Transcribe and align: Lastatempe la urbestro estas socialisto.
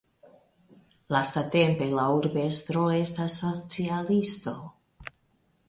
Lastatempe 1.15 1.89
la 1.99 2.05
urbestro 2.21 2.85
estas 3.01 3.35
socialisto. 3.45 4.55